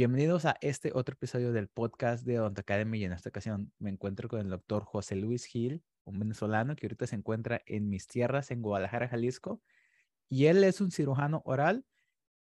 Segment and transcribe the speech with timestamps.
[0.00, 3.90] Bienvenidos a este otro episodio del podcast de Odont Academy y en esta ocasión me
[3.90, 8.06] encuentro con el doctor José Luis Gil, un venezolano que ahorita se encuentra en mis
[8.06, 9.60] tierras en Guadalajara, Jalisco,
[10.30, 11.84] y él es un cirujano oral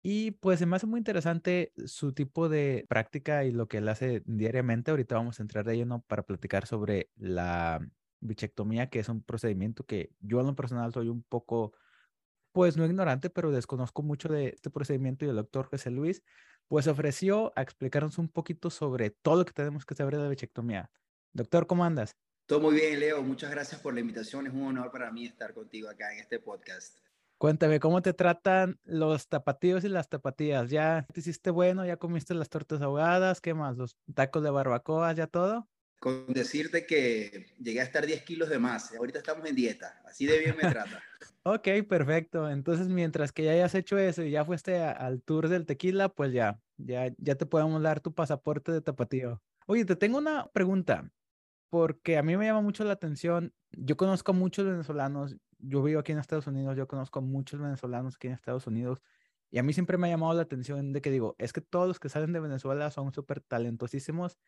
[0.05, 3.89] y pues se me hace muy interesante su tipo de práctica y lo que él
[3.89, 4.93] hace diariamente.
[4.93, 7.85] Ahorita vamos a entrar de lleno para platicar sobre la
[8.21, 11.73] bichectomía, que es un procedimiento que yo en lo personal soy un poco,
[12.53, 16.23] pues no ignorante, pero desconozco mucho de este procedimiento y el doctor José Luis,
[16.69, 20.29] pues ofreció a explicarnos un poquito sobre todo lo que tenemos que saber de la
[20.29, 20.91] bichectomía.
[21.33, 22.17] Doctor, ¿cómo andas?
[22.47, 23.23] Todo muy bien, Leo.
[23.23, 24.47] Muchas gracias por la invitación.
[24.47, 26.99] Es un honor para mí estar contigo acá en este podcast.
[27.39, 30.71] Cuéntame, ¿cómo te tratan los tapatíos y las tapatías?
[30.71, 31.87] ¿Ya te hiciste bueno?
[31.87, 33.41] ¿Ya comiste las tortas ahogadas?
[33.41, 33.77] ¿Qué más?
[33.77, 35.13] ¿Los tacos de barbacoa?
[35.13, 35.69] ¿Ya todo?
[35.99, 38.95] Con decirte que llegué a estar 10 kilos de más.
[38.95, 40.01] Ahorita estamos en dieta.
[40.07, 41.03] Así de bien me trata.
[41.43, 42.49] ok, perfecto.
[42.49, 46.33] Entonces, mientras que ya hayas hecho eso y ya fuiste al tour del tequila, pues
[46.33, 49.43] ya, ya, ya te podemos dar tu pasaporte de tapatío.
[49.67, 51.11] Oye, te tengo una pregunta,
[51.69, 53.53] porque a mí me llama mucho la atención.
[53.73, 58.29] Yo conozco muchos venezolanos, yo vivo aquí en Estados Unidos, yo conozco muchos venezolanos aquí
[58.29, 59.03] en Estados Unidos,
[59.51, 61.89] y a mí siempre me ha llamado la atención de que digo, es que todos
[61.89, 64.39] los que salen de Venezuela son súper talentosísimos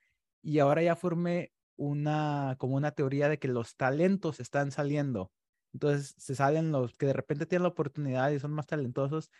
[0.42, 5.32] y ahora ya formé una, como una teoría de que los talentos están saliendo.
[5.72, 9.30] Entonces se salen los que de repente tienen la oportunidad y son más talentosos.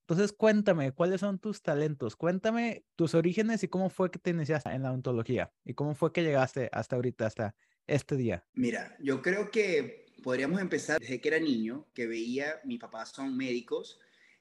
[0.00, 2.16] Entonces cuéntame, ¿cuáles son tus talentos?
[2.16, 6.12] Cuéntame tus orígenes y cómo fue que te iniciaste en la ontología y cómo fue
[6.12, 7.54] que llegaste hasta ahorita, hasta
[7.86, 8.44] este día.
[8.54, 13.36] Mira, yo creo que podríamos empezar desde que era niño, que veía, mis papás son
[13.36, 14.00] médicos,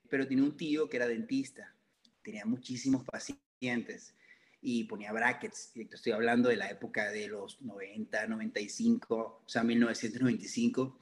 [0.09, 1.75] pero tenía un tío que era dentista,
[2.23, 4.15] tenía muchísimos pacientes
[4.61, 5.71] y ponía brackets.
[5.75, 9.15] Estoy hablando de la época de los 90, 95,
[9.45, 10.99] o sea, 1995.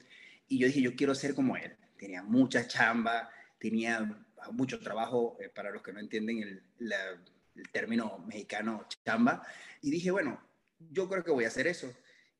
[0.48, 1.76] Y yo dije, yo quiero ser como él.
[1.98, 8.18] Tenía mucha chamba, tenía mucho trabajo, eh, para los que no entienden el, el término
[8.26, 9.42] mexicano chamba.
[9.82, 10.40] Y dije, bueno,
[10.90, 11.92] yo creo que voy a hacer eso.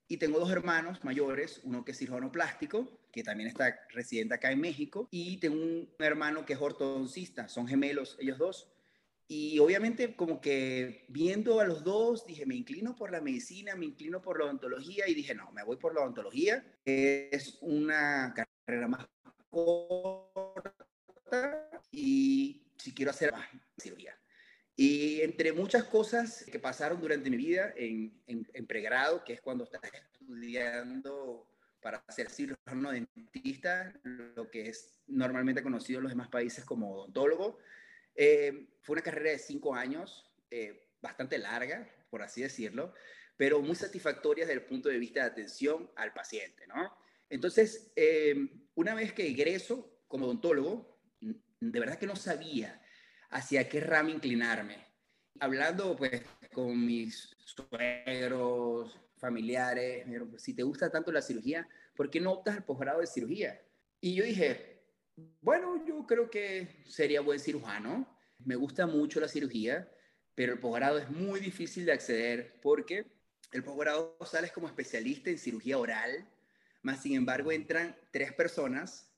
[0.06, 4.50] Y tengo dos hermanos mayores, uno que es cirujano plástico, que también está residente acá
[4.50, 8.68] en México, y tengo un hermano que es ortodoncista, son gemelos ellos dos.
[9.30, 13.84] Y obviamente como que viendo a los dos, dije, me inclino por la medicina, me
[13.84, 16.64] inclino por la odontología y dije, no, me voy por la odontología.
[16.86, 19.06] Es una carrera más
[19.50, 20.72] corta
[21.90, 23.46] y si quiero hacer más
[23.78, 24.18] cirugía.
[24.74, 29.64] Y entre muchas cosas que pasaron durante mi vida en, en, pregrado, que es cuando
[29.64, 31.50] estás estudiando
[31.82, 37.58] para ser cirujano dentista, lo que es normalmente conocido en los demás países como odontólogo,
[38.14, 42.94] eh, fue una carrera de cinco años, eh, bastante larga, por así decirlo,
[43.36, 46.96] pero muy satisfactoria desde el punto de vista de atención al paciente, ¿no?
[47.28, 52.82] Entonces, eh, una vez que egreso como odontólogo, de verdad que no sabía
[53.28, 54.86] hacia qué rama inclinarme.
[55.38, 61.68] Hablando pues con mis suegros, familiares, me dijeron, pues, si te gusta tanto la cirugía,
[61.94, 63.60] ¿por qué no optas al posgrado de cirugía?
[64.00, 64.82] Y yo dije,
[65.42, 68.17] bueno, yo creo que sería buen cirujano.
[68.44, 69.90] Me gusta mucho la cirugía,
[70.34, 73.06] pero el posgrado es muy difícil de acceder porque
[73.52, 76.28] el posgrado sales como especialista en cirugía oral,
[76.82, 79.12] más sin embargo entran tres personas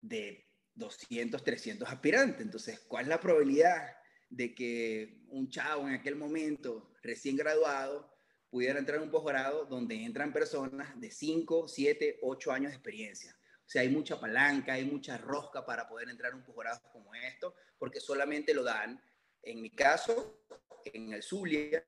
[0.00, 0.44] de
[0.74, 2.42] 200, 300 aspirantes.
[2.42, 3.96] Entonces, ¿cuál es la probabilidad
[4.28, 8.12] de que un chavo en aquel momento, recién graduado,
[8.50, 13.36] pudiera entrar en un posgrado donde entran personas de 5, 7, 8 años de experiencia?
[13.66, 17.14] O sea, hay mucha palanca, hay mucha rosca para poder entrar a un posgrado como
[17.14, 19.02] esto, porque solamente lo dan,
[19.42, 20.44] en mi caso,
[20.84, 21.84] en el Zulia,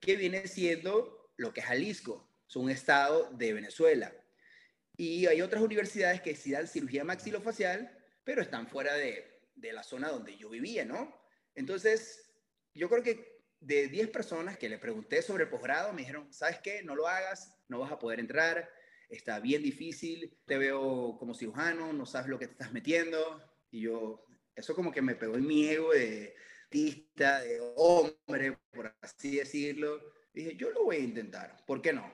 [0.00, 4.12] que viene siendo lo que es Jalisco, es un estado de Venezuela.
[4.96, 7.90] Y hay otras universidades que sí dan cirugía maxilofacial,
[8.24, 11.14] pero están fuera de, de la zona donde yo vivía, ¿no?
[11.54, 12.30] Entonces,
[12.74, 16.58] yo creo que de 10 personas que le pregunté sobre el posgrado, me dijeron, ¿sabes
[16.60, 16.82] qué?
[16.82, 18.68] No lo hagas, no vas a poder entrar,
[19.12, 23.42] está bien difícil, te veo como cirujano, no sabes lo que te estás metiendo.
[23.70, 24.24] Y yo,
[24.56, 26.34] eso como que me pegó en mi ego de
[26.64, 30.00] artista, de hombre, por así decirlo.
[30.32, 32.10] Dije, yo lo voy a intentar, ¿por qué no?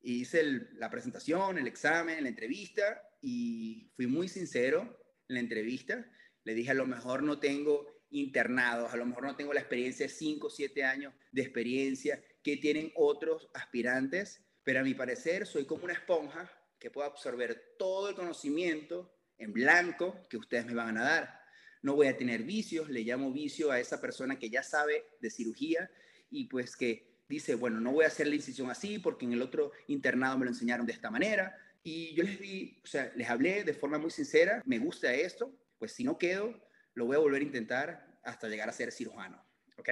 [0.00, 0.44] Y hice
[0.74, 4.82] la presentación, el examen, la entrevista y fui muy sincero
[5.28, 6.08] en la entrevista.
[6.44, 10.06] Le dije, a lo mejor no tengo internados, a lo mejor no tengo la experiencia
[10.06, 15.46] de 5 o 7 años de experiencia que tienen otros aspirantes, pero a mi parecer
[15.46, 16.46] soy como una esponja
[16.78, 21.40] que puede absorber todo el conocimiento en blanco que ustedes me van a dar.
[21.80, 25.30] No voy a tener vicios, le llamo vicio a esa persona que ya sabe de
[25.30, 25.90] cirugía
[26.28, 29.40] y pues que dice, bueno, no voy a hacer la incisión así porque en el
[29.40, 31.56] otro internado me lo enseñaron de esta manera.
[31.82, 35.50] Y yo les di, o sea, les hablé de forma muy sincera, me gusta esto,
[35.78, 36.62] pues si no quedo,
[36.92, 39.42] lo voy a volver a intentar hasta llegar a ser cirujano.
[39.78, 39.88] ¿ok?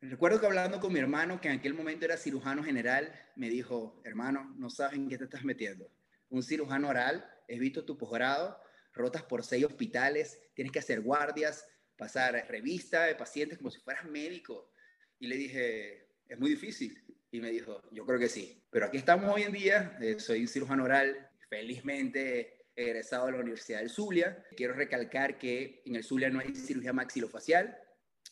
[0.00, 4.00] Recuerdo que hablando con mi hermano, que en aquel momento era cirujano general, me dijo,
[4.04, 5.90] hermano, no sabes en qué te estás metiendo.
[6.30, 8.60] Un cirujano oral, he visto tu posgrado,
[8.92, 11.66] rotas por seis hospitales, tienes que hacer guardias,
[11.96, 14.70] pasar revista de pacientes como si fueras médico.
[15.18, 17.02] Y le dije, es muy difícil.
[17.32, 18.62] Y me dijo, yo creo que sí.
[18.70, 23.40] Pero aquí estamos hoy en día, eh, soy un cirujano oral, felizmente egresado de la
[23.40, 24.44] Universidad del Zulia.
[24.56, 27.76] Quiero recalcar que en el Zulia no hay cirugía maxilofacial,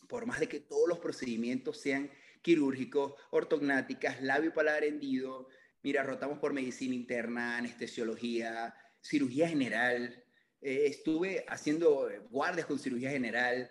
[0.08, 2.10] por más de que todos los procedimientos sean
[2.42, 5.48] quirúrgicos, ortognáticas, labio paladar hendido,
[5.82, 10.24] mira, rotamos por medicina interna, anestesiología, cirugía general,
[10.60, 13.70] eh, estuve haciendo guardias con cirugía general,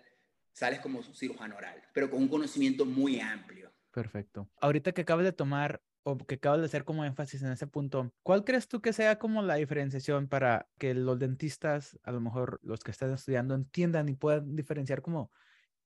[0.52, 3.72] sales como cirujano oral, pero con un conocimiento muy amplio.
[3.90, 4.48] Perfecto.
[4.60, 8.12] Ahorita que acabas de tomar o que acabas de hacer como énfasis en ese punto,
[8.22, 12.60] ¿cuál crees tú que sea como la diferenciación para que los dentistas, a lo mejor
[12.62, 15.32] los que están estudiando, entiendan y puedan diferenciar como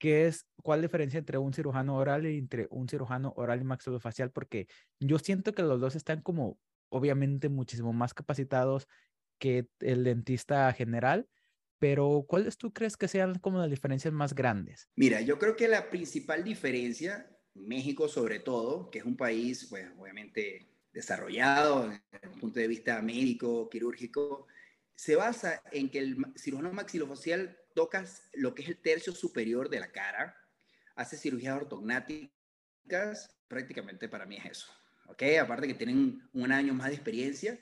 [0.01, 4.33] qué es, cuál diferencia entre un cirujano oral y entre un cirujano oral y maxilofacial?
[4.33, 4.67] Porque
[4.99, 6.59] yo siento que los dos están como
[6.89, 8.89] obviamente muchísimo más capacitados
[9.39, 11.29] que el dentista general,
[11.79, 14.89] pero ¿cuáles tú crees que sean como las diferencias más grandes?
[14.97, 19.87] Mira, yo creo que la principal diferencia, México sobre todo, que es un país, pues
[19.99, 24.47] obviamente desarrollado desde el punto de vista médico, quirúrgico,
[24.95, 28.05] se basa en que el cirujano maxilofacial toca
[28.35, 30.37] lo que es el tercio superior de la cara,
[30.97, 34.71] hace cirugías ortognáticas, prácticamente para mí es eso.
[35.07, 35.23] ¿ok?
[35.41, 37.59] Aparte que tienen un año más de experiencia,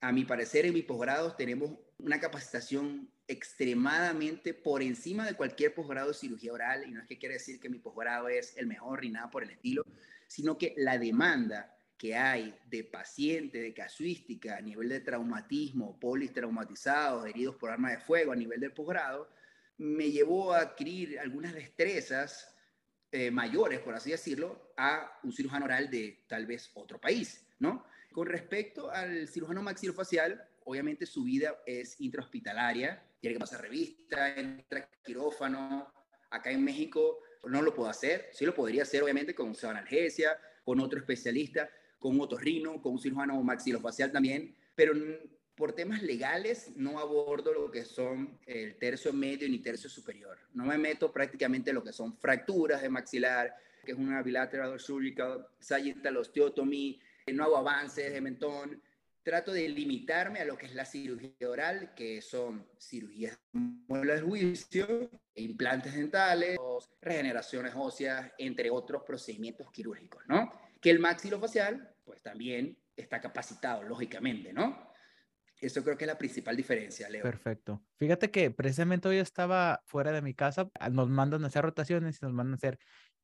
[0.00, 6.08] a mi parecer, en mis posgrados tenemos una capacitación extremadamente por encima de cualquier posgrado
[6.08, 9.02] de cirugía oral, y no es que quiere decir que mi posgrado es el mejor
[9.02, 9.84] ni nada por el estilo,
[10.28, 17.28] sino que la demanda que hay de pacientes, de casuística a nivel de traumatismo, polistraumatizados,
[17.28, 19.28] heridos por arma de fuego a nivel del posgrado,
[19.82, 22.54] me llevó a adquirir algunas destrezas
[23.10, 27.84] eh, mayores, por así decirlo, a un cirujano oral de tal vez otro país, ¿no?
[28.12, 34.88] Con respecto al cirujano maxilofacial, obviamente su vida es intrahospitalaria, tiene que pasar revista, entra
[35.04, 35.92] quirófano.
[36.30, 40.78] Acá en México no lo puedo hacer, sí lo podría hacer obviamente con analgesia, con
[40.78, 41.68] otro especialista,
[41.98, 44.94] con un otorrino, con un cirujano maxilofacial también, pero
[45.62, 50.36] por temas legales no abordo lo que son el tercio medio ni tercio superior.
[50.54, 53.54] No me meto prácticamente en lo que son fracturas de maxilar,
[53.84, 56.98] que es una bilateral surgical sagittal osteotomy,
[57.32, 58.82] no hago avances de mentón,
[59.22, 64.24] trato de limitarme a lo que es la cirugía oral, que son cirugías muelas del
[64.24, 66.58] juicio, implantes dentales,
[67.00, 70.52] regeneraciones óseas, entre otros procedimientos quirúrgicos, ¿no?
[70.80, 74.90] Que el maxilofacial, pues también está capacitado, lógicamente, ¿no?
[75.62, 77.22] Eso creo que es la principal diferencia, Leo.
[77.22, 77.84] Perfecto.
[77.96, 82.24] Fíjate que precisamente hoy estaba fuera de mi casa, nos mandan a hacer rotaciones y
[82.24, 82.78] nos mandan a hacer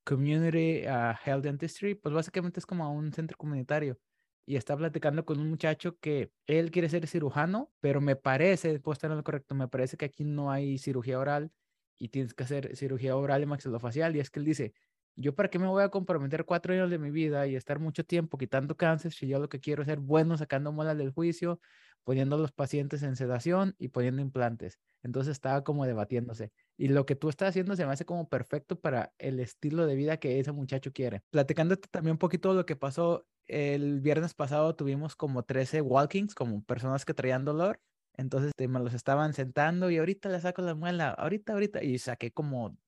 [0.05, 3.99] Community uh, Health Dentistry, pues básicamente es como un centro comunitario.
[4.47, 8.93] Y está platicando con un muchacho que él quiere ser cirujano, pero me parece, puedo
[8.93, 11.51] estar en lo correcto, me parece que aquí no hay cirugía oral
[11.99, 14.15] y tienes que hacer cirugía oral y maxilofacial.
[14.15, 14.75] Y es que él dice,
[15.17, 18.05] yo para qué me voy a comprometer cuatro años de mi vida y estar mucho
[18.05, 21.61] tiempo quitando cáncer si yo lo que quiero es ser bueno sacando muelas del juicio,
[22.09, 24.79] poniendo los pacientes en sedación y poniendo implantes.
[25.03, 26.53] Entonces estaba como debatiéndose.
[26.79, 29.95] Y lo que tú estás haciendo se me hace como perfecto para el estilo de
[29.95, 31.21] vida que ese muchacho quiere.
[31.29, 36.35] Platicándote también un poquito de lo que pasó el viernes pasado, tuvimos como 13 walkings,
[36.35, 37.79] como personas que traían dolor.
[38.15, 41.85] Entonces me los estaban sentando y ahorita le saco la muela, ahorita, ahorita.
[41.85, 42.79] Y saqué como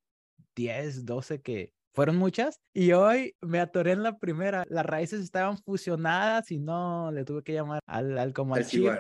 [0.57, 2.61] 10, 12 que fueron muchas.
[2.73, 4.65] Y hoy me atoré en la primera.
[4.69, 8.91] Las raíces estaban fusionadas y no le tuve que llamar al, al como al chip.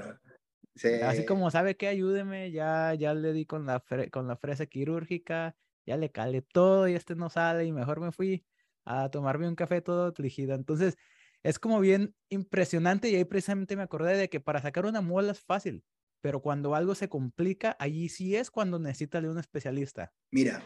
[1.02, 5.54] Así como sabe que ayúdeme, ya, ya le di con la, con la fresa quirúrgica,
[5.86, 8.44] ya le calé todo y este no sale y mejor me fui
[8.84, 10.54] a tomarme un café todo afligido.
[10.54, 10.96] Entonces,
[11.42, 15.32] es como bien impresionante y ahí precisamente me acordé de que para sacar una muela
[15.32, 15.84] es fácil,
[16.22, 20.12] pero cuando algo se complica, allí sí es cuando necesitas de un especialista.
[20.30, 20.62] Mira,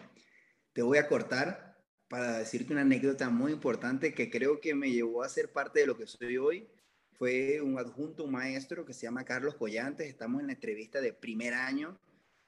[0.73, 1.74] te voy a cortar
[2.09, 5.87] para decirte una anécdota muy importante que creo que me llevó a ser parte de
[5.87, 6.69] lo que soy hoy
[7.13, 10.09] fue un adjunto, un maestro que se llama Carlos Collantes.
[10.09, 11.99] Estamos en la entrevista de primer año,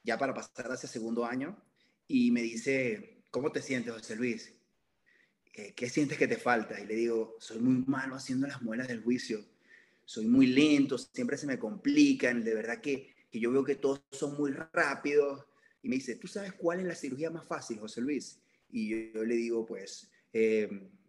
[0.03, 1.57] ya para pasar hacia segundo año,
[2.09, 4.53] y me dice, ¿cómo te sientes, José Luis?
[5.53, 6.79] ¿Qué sientes que te falta?
[6.79, 9.43] Y le digo, soy muy malo haciendo las muelas del juicio,
[10.05, 14.03] soy muy lento, siempre se me complican, de verdad que, que yo veo que todos
[14.13, 15.47] son muy rápidos.
[15.83, 18.41] Y me dice, ¿tú sabes cuál es la cirugía más fácil, José Luis?
[18.71, 20.69] Y yo, le digo, pues, eh,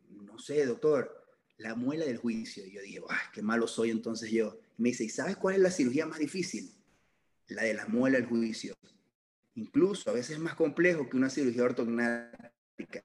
[0.10, 1.26] no sé, doctor,
[1.58, 2.66] la muela del juicio.
[2.66, 4.60] Y yo dije, ¡ay, qué malo soy entonces yo!
[4.78, 6.72] Y me dice, ¿y sabes cuál es la cirugía más difícil?
[7.48, 8.76] La de la muela del juicio.
[9.56, 13.04] Incluso a veces es más complejo que una cirugía ortognática.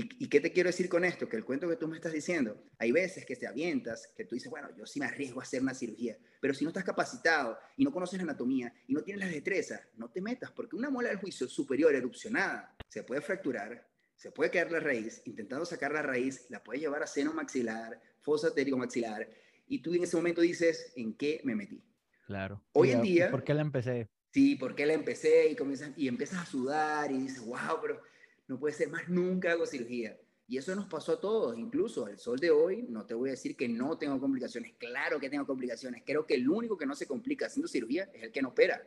[0.00, 1.28] ¿Y, qué te quiero decir con esto?
[1.28, 4.36] Que el cuento que tú me estás diciendo, hay veces que te avientas, que tú
[4.36, 7.58] dices, bueno, yo sí me arriesgo a hacer una cirugía, pero si no estás capacitado
[7.76, 10.88] y no conoces la anatomía y no tienes las destrezas, no te metas, porque una
[10.88, 13.87] muela del juicio superior erupcionada se puede fracturar,
[14.18, 18.00] se puede caer la raíz, intentando sacar la raíz, la puede llevar a seno maxilar,
[18.20, 19.30] fosa maxilar,
[19.68, 21.80] y tú en ese momento dices, ¿en qué me metí?
[22.26, 22.60] Claro.
[22.72, 23.30] Hoy en día...
[23.30, 24.08] ¿Por qué la empecé?
[24.32, 25.48] Sí, ¿por qué la empecé?
[25.50, 28.02] Y, comienzas, y empiezas a sudar y dices, wow, pero
[28.48, 30.18] no puede ser más, nunca hago cirugía.
[30.48, 33.32] Y eso nos pasó a todos, incluso al sol de hoy, no te voy a
[33.32, 36.96] decir que no tengo complicaciones, claro que tengo complicaciones, creo que el único que no
[36.96, 38.82] se complica haciendo cirugía es el que no opera.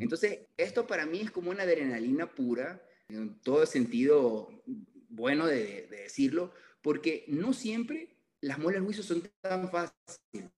[0.00, 2.82] Entonces, esto para mí es como una adrenalina pura,
[3.14, 4.62] en todo sentido
[5.08, 6.52] bueno de, decirlo,
[6.82, 10.50] porque no siempre las muelas juicio son tan fáciles,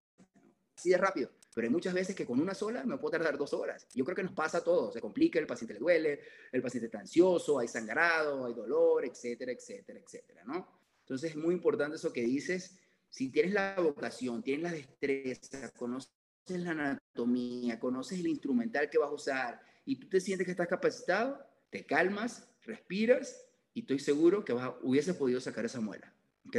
[0.77, 1.31] así de rápido.
[1.55, 3.87] Pero hay muchas veces que con una sola me puedo tardar dos horas.
[3.95, 4.95] Yo creo que nos pasa a todos.
[4.95, 9.53] Se complica, el paciente le duele, el paciente está ansioso, hay sangrado, hay dolor, etcétera,
[9.53, 10.67] etcétera, etcétera, ¿no?
[11.01, 12.79] Entonces es muy importante eso que dices.
[13.11, 16.11] Si tienes la vocación, tienes la destreza, conoces
[16.47, 20.69] la anatomía, conoces el instrumental que vas a usar y tú te sientes que estás
[20.69, 26.15] capacitado, te calmas, respiras y estoy seguro que vas, hubiese podido sacar esa muela.
[26.47, 26.57] ¿Ok?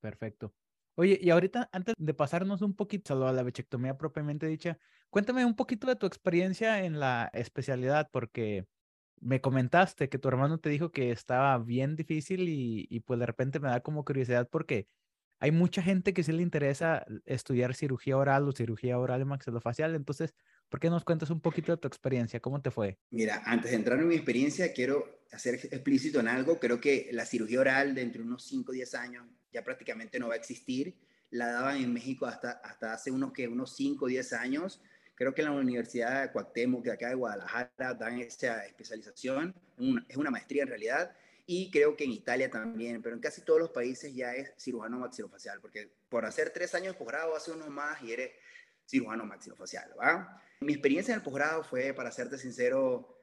[0.00, 0.54] Perfecto.
[0.94, 4.78] Oye, y ahorita, antes de pasarnos un poquito a la bichectomía propiamente dicha,
[5.10, 8.66] cuéntame un poquito de tu experiencia en la especialidad, porque
[9.20, 13.26] me comentaste que tu hermano te dijo que estaba bien difícil y, y pues de
[13.26, 14.86] repente me da como curiosidad porque
[15.40, 19.94] hay mucha gente que sí le interesa estudiar cirugía oral o cirugía oral maxilofacial.
[19.94, 20.34] Entonces,
[20.68, 22.40] ¿por qué nos cuentas un poquito de tu experiencia?
[22.40, 22.98] ¿Cómo te fue?
[23.10, 26.58] Mira, antes de entrar en mi experiencia, quiero hacer explícito en algo.
[26.58, 30.28] Creo que la cirugía oral de entre unos 5 o 10 años ya prácticamente no
[30.28, 30.94] va a existir.
[31.30, 34.80] La daban en México hasta, hasta hace unos, que, unos 5 o 10 años.
[35.14, 39.54] Creo que en la Universidad de Cuauhtémoc, de acá de Guadalajara, dan esa especialización.
[40.08, 41.12] es una maestría en realidad
[41.50, 44.98] y creo que en Italia también, pero en casi todos los países ya es cirujano
[44.98, 48.32] maxilofacial, porque por hacer tres años de posgrado hace uno más y eres
[48.88, 50.42] cirujano maxilofacial, ¿va?
[50.60, 53.16] Mi experiencia en el posgrado fue, para serte sincero,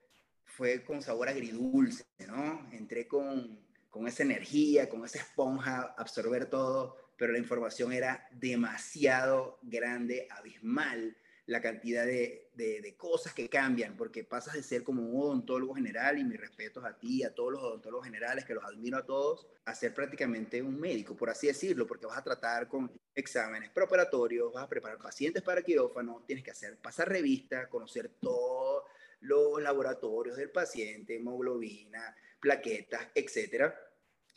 [0.45, 2.69] fue con sabor agridulce, ¿no?
[2.71, 9.59] Entré con, con esa energía, con esa esponja, absorber todo, pero la información era demasiado
[9.63, 15.21] grande, abismal la cantidad de, de, cosas que cambian, porque pasas de ser como un
[15.21, 18.97] odontólogo general, y mis respetos a ti, a todos los odontólogos generales, que los admiro
[18.97, 22.91] a todos, a ser prácticamente un médico, por así decirlo, porque vas a tratar con
[23.13, 28.83] exámenes preoperatorios, vas a preparar pacientes para quirófano, tienes que hacer, pasar revista, conocer todos
[29.19, 33.71] los laboratorios del paciente, hemoglobina, plaquetas, etc.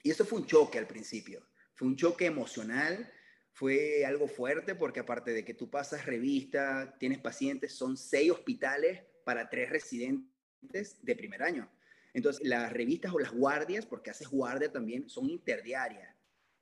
[0.03, 3.11] Y eso fue un choque al principio, fue un choque emocional,
[3.59, 9.03] fue algo fuerte porque aparte de que tú pasas revista, tienes pacientes, son seis hospitales
[9.25, 11.69] para tres residentes de primer año.
[12.15, 16.15] Entonces, las revistas o las guardias, porque haces guardia también, son interdiarias.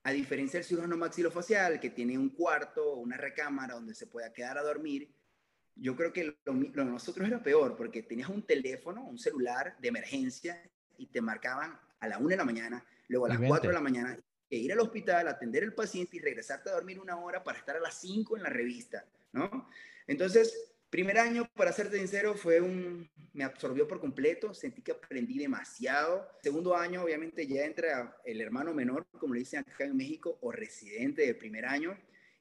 [0.05, 4.33] A diferencia del cirujano maxilofacial, que tiene un cuarto o una recámara donde se pueda
[4.33, 5.15] quedar a dormir,
[5.75, 9.77] yo creo que lo, lo de nosotros era peor, porque tenías un teléfono, un celular
[9.81, 10.63] de emergencia
[10.97, 13.83] y te marcaban a la una de la mañana, luego a las cuatro de la
[13.83, 17.59] mañana que ir al hospital, atender al paciente y regresarte a dormir una hora para
[17.59, 19.69] estar a las 5 en la revista, ¿no?
[20.07, 25.39] Entonces, primer año, para serte sincero, fue un, me absorbió por completo, sentí que aprendí
[25.39, 26.29] demasiado.
[26.43, 30.53] Segundo año, obviamente, ya entra el hermano menor, como le dicen acá en México, o
[30.53, 31.99] residente del primer año,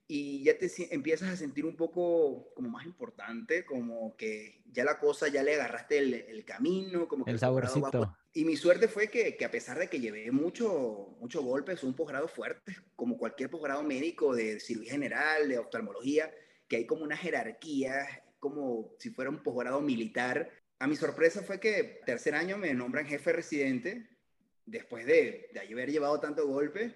[0.07, 4.99] y ya te empiezas a sentir un poco como más importante, como que ya la
[4.99, 8.15] cosa, ya le agarraste el, camino, como que el saborcito.
[8.31, 11.95] Y mi suerte fue que, que, a pesar de que llevé mucho, mucho golpes, un
[11.95, 16.31] posgrado fuerte, como cualquier posgrado médico de cirugía general, de oftalmología,
[16.67, 18.05] que hay como una jerarquía,
[18.39, 20.51] como si fuera un posgrado militar.
[20.77, 24.07] A mi sorpresa fue que tercer año me nombran jefe residente,
[24.65, 26.93] después de, de haber llevado tanto golpe,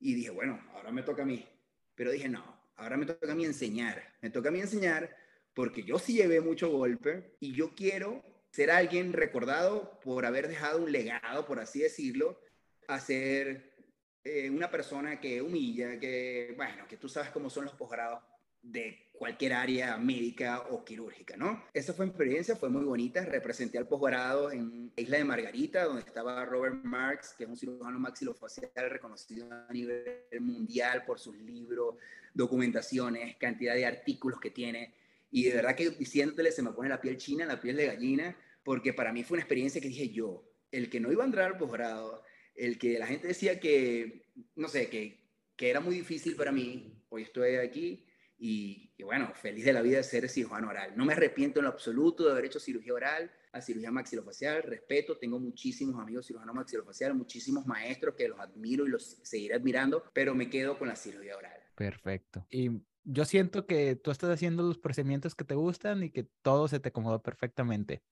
[0.00, 1.46] y dije, bueno, ahora me toca a mí
[1.94, 4.02] pero dije, no, ahora me toca a mí enseñar.
[4.20, 5.14] Me toca a mí enseñar
[5.54, 10.82] porque yo sí llevé mucho golpe y yo quiero ser alguien recordado por haber dejado
[10.82, 12.40] un legado, por así decirlo,
[12.88, 13.74] a ser
[14.22, 18.22] eh, una persona que humilla, que, bueno, que tú sabes cómo son los posgrados
[18.64, 21.64] de cualquier área médica o quirúrgica, ¿no?
[21.72, 23.24] Esa fue mi experiencia, fue muy bonita.
[23.24, 27.98] Representé al posgrado en Isla de Margarita, donde estaba Robert Marks, que es un cirujano
[27.98, 31.96] maxilofacial reconocido a nivel mundial por sus libros,
[32.32, 34.94] documentaciones, cantidad de artículos que tiene.
[35.30, 38.36] Y de verdad que diciéndole se me pone la piel china, la piel de gallina,
[38.64, 41.52] porque para mí fue una experiencia que dije yo, el que no iba a entrar
[41.52, 45.20] al posgrado, el que la gente decía que, no sé, que,
[45.54, 48.04] que era muy difícil para mí, hoy estoy aquí
[48.36, 50.96] y, bueno, feliz de la vida de ser cirujano oral.
[50.96, 53.30] No me arrepiento en lo absoluto de haber hecho cirugía oral.
[53.54, 58.90] a cirugía maxilofacial, respeto, tengo muchísimos amigos cirujanos maxilofaciales, muchísimos maestros que los admiro y
[58.90, 61.60] los seguiré admirando, pero me quedo con la cirugía oral.
[61.76, 62.44] Perfecto.
[62.50, 66.66] Y yo siento que tú estás haciendo los procedimientos que te gustan y que todo
[66.66, 68.02] se te acomodó perfectamente.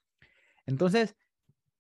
[0.65, 1.17] Entonces,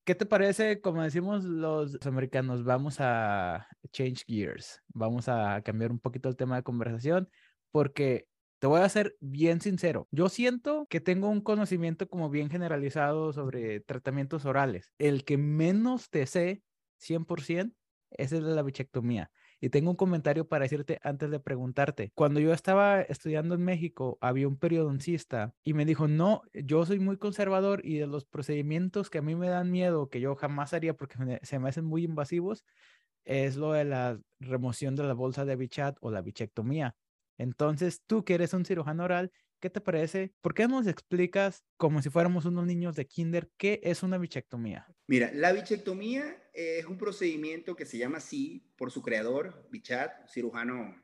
[0.05, 0.81] ¿qué te parece?
[0.81, 6.57] Como decimos los americanos, vamos a change gears, vamos a cambiar un poquito el tema
[6.57, 7.29] de conversación,
[7.71, 8.27] porque
[8.63, 10.07] te voy a ser bien sincero.
[10.13, 14.93] Yo siento que tengo un conocimiento como bien generalizado sobre tratamientos orales.
[14.99, 16.63] El que menos te sé
[16.97, 17.75] 100%
[18.11, 19.33] es el de la bichectomía.
[19.61, 22.13] Y tengo un comentario para decirte antes de preguntarte.
[22.15, 27.01] Cuando yo estaba estudiando en México, había un periodoncista y me dijo, no, yo soy
[27.01, 30.73] muy conservador y de los procedimientos que a mí me dan miedo, que yo jamás
[30.73, 32.65] haría porque se me hacen muy invasivos,
[33.25, 36.95] es lo de la remoción de la bolsa de bichat o la bichectomía.
[37.43, 40.33] Entonces, tú que eres un cirujano oral, ¿qué te parece?
[40.41, 44.87] ¿Por qué nos explicas como si fuéramos unos niños de kinder qué es una bichectomía?
[45.09, 50.95] Mira, la bichectomía es un procedimiento que se llama así por su creador, Bichat, cirujano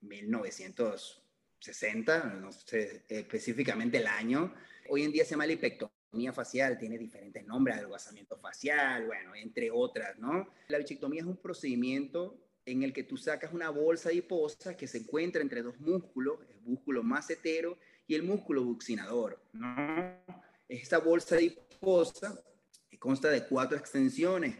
[0.00, 4.54] 1960, no sé específicamente el año.
[4.88, 10.16] Hoy en día se llama lipectomía facial, tiene diferentes nombres, adelgazamiento facial, bueno, entre otras,
[10.18, 10.50] ¿no?
[10.68, 14.98] La bichectomía es un procedimiento en el que tú sacas una bolsa adiposa que se
[14.98, 19.42] encuentra entre dos músculos, el músculo macetero y el músculo buccinador.
[19.52, 20.24] ¿no?
[20.68, 22.42] Esta bolsa adiposa
[22.98, 24.56] consta de cuatro extensiones,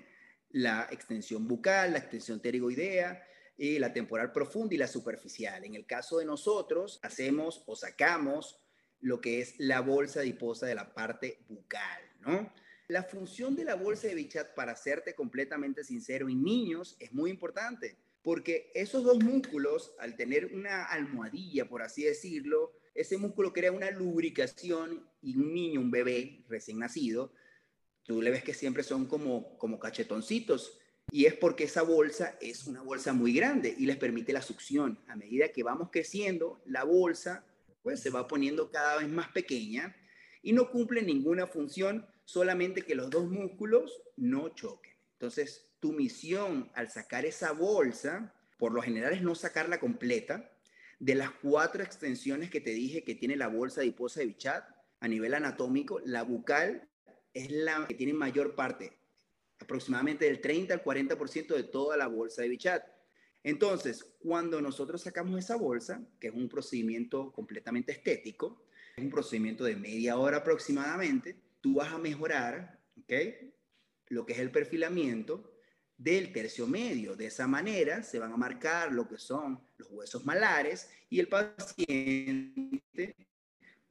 [0.50, 5.64] la extensión bucal, la extensión pterigoidea, y la temporal profunda y la superficial.
[5.64, 8.61] En el caso de nosotros, hacemos o sacamos
[9.00, 12.52] lo que es la bolsa adiposa de la parte bucal, ¿no?
[12.88, 17.30] La función de la bolsa de Bichat, para serte completamente sincero, en niños es muy
[17.30, 23.72] importante, porque esos dos músculos, al tener una almohadilla, por así decirlo, ese músculo crea
[23.72, 27.32] una lubricación y un niño, un bebé recién nacido,
[28.02, 30.78] tú le ves que siempre son como, como cachetoncitos.
[31.10, 34.98] Y es porque esa bolsa es una bolsa muy grande y les permite la succión.
[35.06, 37.44] A medida que vamos creciendo, la bolsa
[37.82, 39.94] pues se va poniendo cada vez más pequeña
[40.42, 44.94] y no cumple ninguna función solamente que los dos músculos no choquen.
[45.12, 50.50] Entonces, tu misión al sacar esa bolsa, por lo general es no sacarla completa,
[50.98, 54.64] de las cuatro extensiones que te dije que tiene la bolsa adiposa de Bichat,
[55.00, 56.88] a nivel anatómico, la bucal
[57.34, 58.96] es la que tiene mayor parte,
[59.58, 62.84] aproximadamente del 30 al 40% de toda la bolsa de Bichat.
[63.42, 68.64] Entonces, cuando nosotros sacamos esa bolsa, que es un procedimiento completamente estético,
[68.96, 73.12] es un procedimiento de media hora aproximadamente, tú vas a mejorar, ¿ok?
[74.09, 75.50] Lo que es el perfilamiento
[75.96, 77.16] del tercio medio.
[77.16, 81.29] De esa manera se van a marcar lo que son los huesos malares y el
[81.29, 83.16] paciente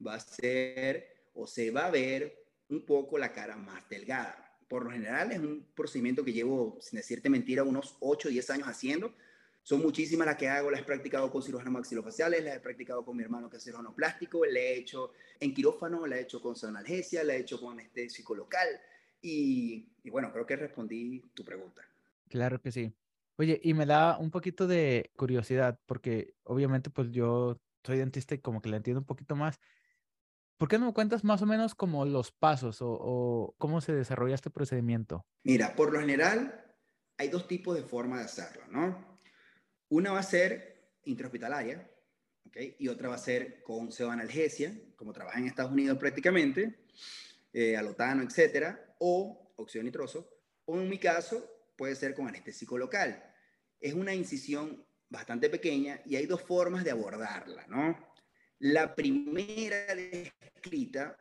[0.06, 4.56] va a ser o se va a ver un poco la cara más delgada.
[4.68, 8.50] Por lo general es un procedimiento que llevo, sin decirte mentira, unos 8 o 10
[8.50, 9.12] años haciendo
[9.64, 13.16] son muchísimas las que hago, las he practicado con cirujanos maxilofaciales, las he practicado con
[13.16, 16.54] mi hermano que es cirujano plástico, le he hecho en quirófano, la he hecho con
[16.68, 18.68] analgesia, la he hecho con anestésico local.
[19.22, 21.80] Y, y bueno, creo que respondí tu pregunta.
[22.28, 22.92] Claro que sí.
[23.36, 28.40] Oye, y me da un poquito de curiosidad, porque obviamente pues yo soy dentista y
[28.40, 29.58] como que le entiendo un poquito más.
[30.58, 33.94] ¿Por qué no me cuentas más o menos como los pasos o, o, cómo se
[33.94, 35.24] desarrolla este procedimiento?
[35.42, 36.76] Mira, por lo general
[37.16, 39.13] hay dos tipos de forma de hacerlo, ¿no?
[39.88, 41.88] Una va a ser intrahospitalaria,
[42.46, 42.76] ¿okay?
[42.78, 46.84] y otra va a ser con pseudoanalgesia, como trabaja en Estados Unidos prácticamente,
[47.52, 50.28] eh, alotano, etcétera, o óxido nitroso,
[50.64, 53.22] o en mi caso puede ser con anestésico local.
[53.80, 57.96] Es una incisión bastante pequeña y hay dos formas de abordarla, ¿no?
[58.58, 61.16] La primera descrita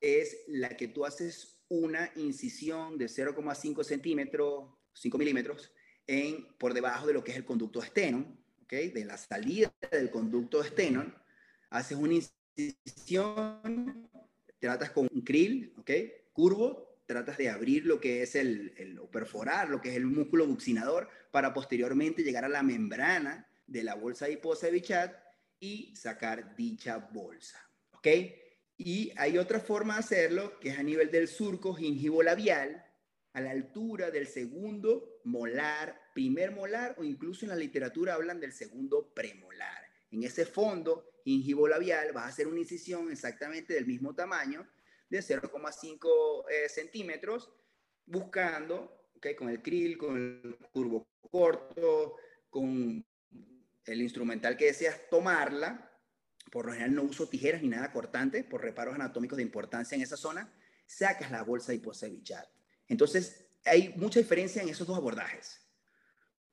[0.00, 5.72] es la que tú haces una incisión de 0,5 centímetros, 5 milímetros,
[6.06, 8.26] en, por debajo de lo que es el conducto esteno,
[8.62, 8.90] ¿okay?
[8.90, 11.04] de la salida del conducto esteno,
[11.70, 12.14] haces una
[12.56, 14.10] incisión,
[14.58, 16.12] tratas con un krill, ¿okay?
[16.32, 21.08] curvo, tratas de abrir lo que es el, perforar lo que es el músculo buccinador
[21.30, 25.14] para posteriormente llegar a la membrana de la bolsa adiposa de Bichat
[25.60, 27.58] y sacar dicha bolsa,
[27.92, 28.06] ¿ok?
[28.76, 32.83] Y hay otra forma de hacerlo que es a nivel del surco gingivo labial,
[33.34, 38.52] a la altura del segundo molar, primer molar o incluso en la literatura hablan del
[38.52, 39.82] segundo premolar.
[40.12, 44.68] En ese fondo gingivo labial vas a hacer una incisión exactamente del mismo tamaño
[45.10, 47.50] de 0,5 eh, centímetros
[48.06, 52.14] buscando, okay, con el krill, con el curvo corto,
[52.48, 53.04] con
[53.84, 55.90] el instrumental que deseas tomarla.
[56.52, 60.02] Por lo general no uso tijeras ni nada cortante por reparos anatómicos de importancia en
[60.02, 60.52] esa zona
[60.86, 61.78] sacas la bolsa de
[62.10, 62.53] Bichat.
[62.88, 65.60] Entonces, hay mucha diferencia en esos dos abordajes.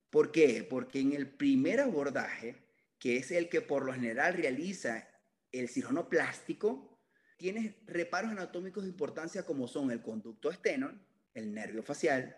[0.10, 0.66] ¿Por qué?
[0.70, 2.56] Porque en el primer abordaje,
[3.00, 5.08] que es el que por lo general realiza
[5.52, 7.00] el cirujano plástico,
[7.38, 11.02] tienes reparos anatómicos de importancia como son el conducto estenón,
[11.34, 12.36] el nervio facial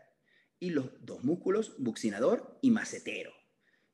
[0.59, 3.33] y los dos músculos buccinador y macetero.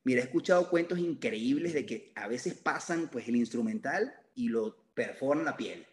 [0.04, 4.76] Mira, he escuchado cuentos increíbles de que a veces pasan pues el instrumental y lo
[4.94, 5.86] perforan la piel.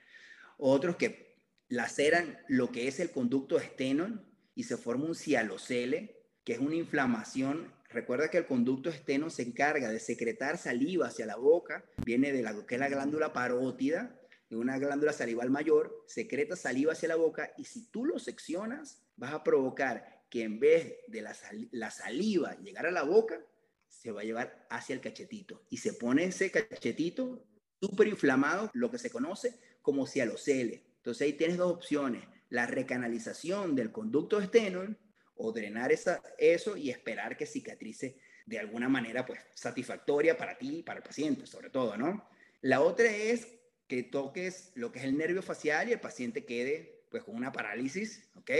[0.57, 1.26] Otros que
[1.69, 4.25] laceran lo que es el conducto estenón
[4.55, 7.73] y se forma un cialocele, que es una inflamación.
[7.89, 12.41] Recuerda que el conducto esteno se encarga de secretar saliva hacia la boca, viene de
[12.41, 17.15] la que es la glándula parótida, de una glándula salival mayor, secreta saliva hacia la
[17.15, 21.35] boca y si tú lo seccionas, vas a provocar que en vez de la,
[21.71, 23.41] la saliva llegar a la boca,
[23.87, 27.45] se va a llevar hacia el cachetito y se pone ese cachetito
[27.79, 30.86] súper inflamado, lo que se conoce como cialocele.
[31.07, 34.97] Entonces ahí tienes dos opciones, la recanalización del conducto estenol
[35.35, 40.83] o drenar eso y esperar que cicatrice de alguna manera pues satisfactoria para ti y
[40.83, 42.27] para el paciente, sobre todo, ¿no?
[42.59, 43.47] La otra es
[43.87, 47.53] que toques lo que es el nervio facial y el paciente quede pues con una
[47.53, 48.51] parálisis, ¿ok?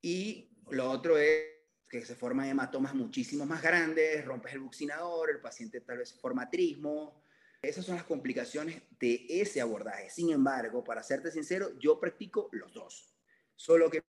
[0.00, 1.44] Y lo otro es
[1.90, 6.48] que se forman hematomas muchísimo más grandes, rompes el buccinador, el paciente tal vez forma
[6.48, 7.22] trismo.
[7.62, 10.08] Esas son las complicaciones de ese abordaje.
[10.08, 13.14] Sin embargo, para serte sincero, yo practico los dos.
[13.54, 14.02] Solo que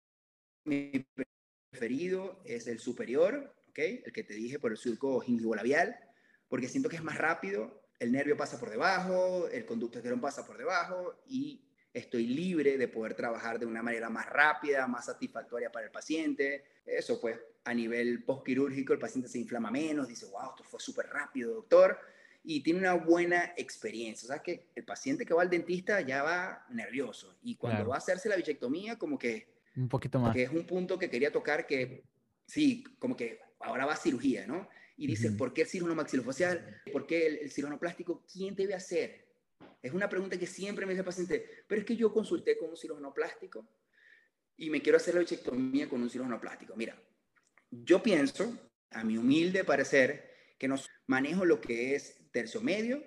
[0.65, 1.05] mi
[1.69, 3.79] preferido es el superior, ¿ok?
[4.05, 5.99] El que te dije por el surco gingivolabial,
[6.47, 10.45] porque siento que es más rápido, el nervio pasa por debajo, el conducto esterón pasa
[10.45, 15.71] por debajo y estoy libre de poder trabajar de una manera más rápida, más satisfactoria
[15.71, 16.63] para el paciente.
[16.85, 21.07] Eso pues a nivel postquirúrgico el paciente se inflama menos, dice, wow, esto fue súper
[21.07, 21.99] rápido, doctor,
[22.43, 24.27] y tiene una buena experiencia.
[24.27, 27.95] O sea, que el paciente que va al dentista ya va nervioso y cuando va
[27.95, 29.47] a hacerse la bichectomía como que...
[29.75, 30.33] Un poquito más.
[30.33, 32.03] Que es un punto que quería tocar que,
[32.45, 34.67] sí, como que ahora va a cirugía, ¿no?
[34.97, 36.81] Y dice, ¿por qué el cirujano maxilofacial?
[36.91, 38.23] ¿Por qué el, el cirujano plástico?
[38.31, 39.25] ¿Quién debe hacer?
[39.81, 42.69] Es una pregunta que siempre me dice el paciente, pero es que yo consulté con
[42.69, 43.67] un cirujano plástico
[44.57, 46.75] y me quiero hacer la bichectomía con un cirujano plástico.
[46.75, 46.95] Mira,
[47.71, 48.55] yo pienso,
[48.91, 53.03] a mi humilde parecer, que nos manejo lo que es tercio medio,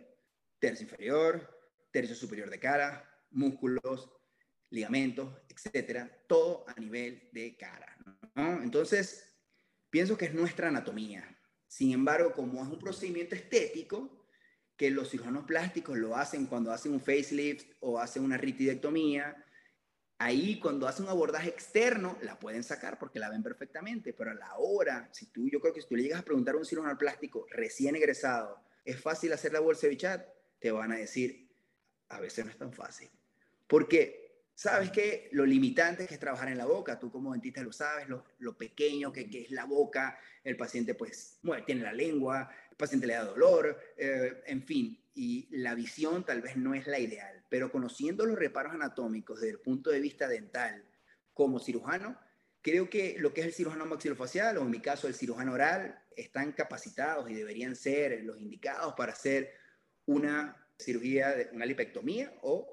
[0.58, 1.48] tercio inferior,
[1.90, 4.10] tercio superior de cara, músculos,
[4.70, 7.96] ligamentos, etcétera, todo a nivel de cara.
[8.34, 9.36] Entonces,
[9.90, 11.36] pienso que es nuestra anatomía.
[11.66, 14.24] Sin embargo, como es un procedimiento estético,
[14.76, 19.36] que los cirujanos plásticos lo hacen cuando hacen un facelift o hacen una ritidectomía.
[20.18, 24.34] Ahí cuando hacen un abordaje externo la pueden sacar porque la ven perfectamente, pero a
[24.34, 26.64] la hora, si tú, yo creo que si tú le llegas a preguntar a un
[26.64, 30.28] cirujano plástico recién egresado, ¿es fácil hacer la bolsa de bichat?
[30.58, 31.48] Te van a decir,
[32.08, 33.10] a veces no es tan fácil.
[33.66, 37.72] Porque, ¿sabes que Lo limitante que es trabajar en la boca, tú como dentista lo
[37.72, 42.76] sabes, lo, lo pequeño que, es la boca, el paciente pues tiene la lengua, el
[42.76, 46.98] paciente le da dolor, eh, en fin, y la visión tal vez no es la
[46.98, 50.84] ideal, pero conociendo los reparos anatómicos desde el punto de vista dental
[51.32, 52.18] como cirujano,
[52.64, 56.02] creo que lo que es el cirujano maxilofacial o en mi caso el cirujano oral
[56.16, 59.52] están capacitados y deberían ser los indicados para hacer
[60.06, 62.66] una cirugía, de, una lipectomía o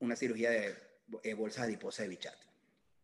[0.00, 0.74] una cirugía de
[1.22, 2.34] eh, bolsas adiposas de Bichat.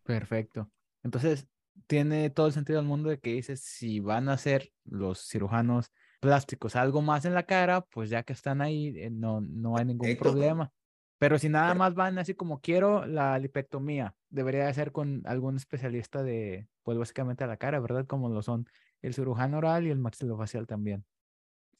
[0.02, 0.68] Perfecto.
[1.04, 1.46] Entonces,
[1.86, 5.92] tiene todo el sentido del mundo de que dices, si van a ser los cirujanos
[6.18, 9.84] plásticos algo más en la cara, pues ya que están ahí, eh, no, no hay
[9.84, 10.72] ningún problema.
[11.18, 15.56] Pero si nada más van así como quiero la lipectomía, debería de ser con algún
[15.56, 18.06] especialista de, pues básicamente a la cara, ¿verdad?
[18.06, 18.66] Como lo son
[19.02, 21.04] el cirujano oral y el maxilofacial también.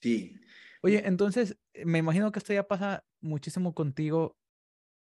[0.01, 0.37] Sí.
[0.83, 4.37] Oye, entonces, eh, me imagino que esto ya pasa muchísimo contigo.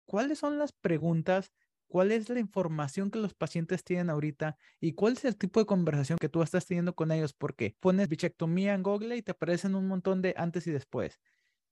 [0.07, 1.53] ¿Cuáles son las preguntas
[1.95, 5.67] cuál es la información que los pacientes tienen ahorita y cuál es el tipo de
[5.67, 9.77] conversación que tú estás teniendo con ellos, porque pones bichectomía en Google y te aparecen
[9.77, 11.21] un montón de antes y después.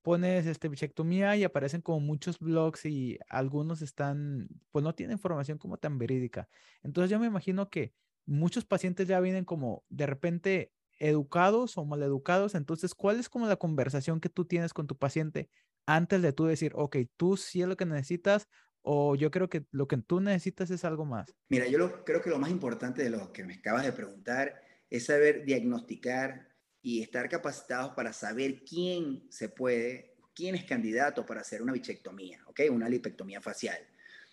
[0.03, 5.59] Pones este bichectomía y aparecen como muchos blogs y algunos están, pues no tienen información
[5.59, 6.49] como tan verídica.
[6.83, 7.95] Entonces yo me imagino que
[8.27, 12.55] muchos pacientes ya vienen como de repente educados o maleducados.
[12.55, 15.51] Entonces, ¿cuál es como la conversación que tú tienes con tu paciente
[15.87, 18.49] antes de tú decir, ok, tú sí es lo que necesitas
[18.83, 21.35] ¿O yo creo que lo que tú necesitas es algo más?
[21.49, 24.61] Mira, yo lo, creo que lo más importante de lo que me acabas de preguntar
[24.91, 26.49] es saber diagnosticar
[26.83, 32.41] y estar capacitados para saber quién se puede, quién es candidato para hacer una bichectomía,
[32.47, 32.63] ¿ok?
[32.71, 33.79] Una lipectomía facial.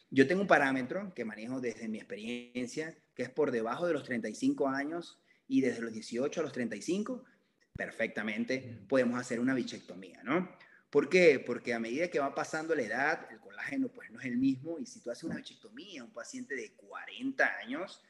[0.10, 4.04] Yo tengo un parámetro que manejo desde mi experiencia, que es por debajo de los
[4.04, 7.24] 35 años y desde los 18 a los 35,
[7.76, 10.50] perfectamente podemos hacer una bichectomía, ¿no?
[10.90, 11.40] ¿Por qué?
[11.40, 14.80] Porque a medida que va pasando la edad, el colágeno pues no es el mismo
[14.80, 18.02] y si tú haces una bichectomía, un paciente de 40 años,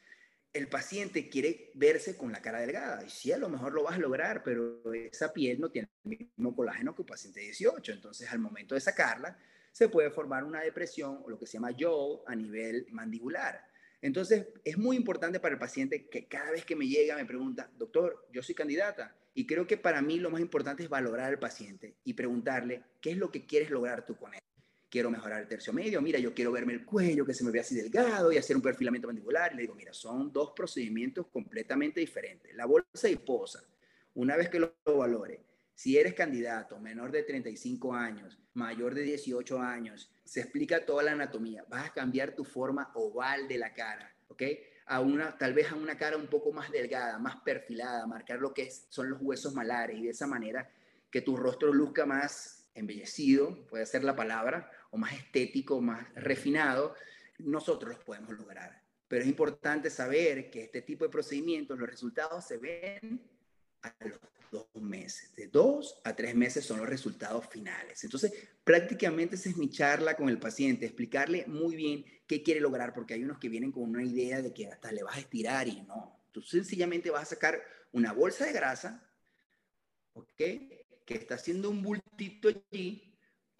[0.52, 3.04] el paciente quiere verse con la cara delgada.
[3.04, 6.18] Y sí, a lo mejor lo vas a lograr, pero esa piel no tiene el
[6.18, 7.92] mismo colágeno que un paciente de 18.
[7.92, 9.38] Entonces, al momento de sacarla,
[9.72, 13.64] se puede formar una depresión o lo que se llama yaw a nivel mandibular.
[14.02, 17.70] Entonces, es muy importante para el paciente que cada vez que me llega me pregunta,
[17.76, 19.16] doctor, yo soy candidata.
[19.34, 23.12] Y creo que para mí lo más importante es valorar al paciente y preguntarle, ¿qué
[23.12, 24.40] es lo que quieres lograr tú con él?
[24.90, 27.62] Quiero mejorar el tercio medio, mira, yo quiero verme el cuello, que se me vea
[27.62, 29.52] así delgado y hacer un perfilamiento mandibular.
[29.52, 32.54] Y le digo, mira, son dos procedimientos completamente diferentes.
[32.54, 33.62] La bolsa y posa,
[34.14, 39.60] una vez que lo, valore, si eres candidato menor de 35 años, mayor de 18
[39.60, 41.64] años, se explica toda la anatomía.
[41.68, 44.42] Vas a cambiar tu forma oval de la cara, ¿ok?
[44.86, 48.52] A una, tal vez a una cara un poco más delgada, más perfilada, marcar lo
[48.52, 50.68] que es, son los huesos malares y de esa manera
[51.10, 56.94] que tu rostro luzca más embellecido, puede ser la palabra, o más estético, más refinado,
[57.38, 58.82] nosotros los podemos lograr.
[59.08, 63.20] Pero es importante saber que este tipo de procedimientos, los resultados se ven
[63.82, 65.34] a los dos meses.
[65.34, 68.04] De dos a tres meses son los resultados finales.
[68.04, 72.92] Entonces, prácticamente esa es mi charla con el paciente, explicarle muy bien qué quiere lograr,
[72.92, 75.66] porque hay unos que vienen con una idea de que hasta le vas a estirar
[75.66, 76.20] y no.
[76.30, 77.60] Tú sencillamente vas a sacar
[77.92, 79.04] una bolsa de grasa,
[80.12, 80.36] ¿ok?
[80.36, 83.09] Que está haciendo un bultito allí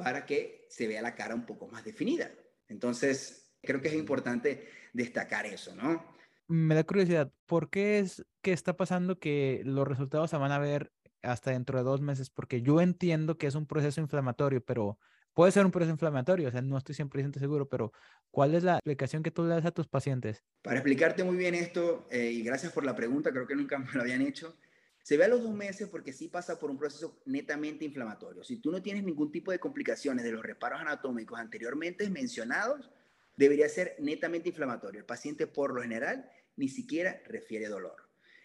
[0.02, 2.30] para que se vea la cara un poco más definida.
[2.68, 6.04] Entonces, creo que es importante destacar eso, ¿no?
[6.48, 10.58] Me da curiosidad, ¿por qué es que está pasando que los resultados se van a
[10.58, 12.30] ver hasta dentro de dos meses?
[12.30, 14.98] Porque yo entiendo que es un proceso inflamatorio, pero
[15.34, 17.92] puede ser un proceso inflamatorio, o sea, no estoy 100% seguro, pero
[18.30, 20.42] ¿cuál es la explicación que tú le das a tus pacientes?
[20.62, 23.92] Para explicarte muy bien esto, eh, y gracias por la pregunta, creo que nunca me
[23.92, 24.56] lo habían hecho,
[25.02, 28.44] se ve a los dos meses porque sí pasa por un proceso netamente inflamatorio.
[28.44, 32.90] Si tú no tienes ningún tipo de complicaciones de los reparos anatómicos anteriormente mencionados,
[33.36, 35.00] debería ser netamente inflamatorio.
[35.00, 37.96] El paciente por lo general ni siquiera refiere dolor.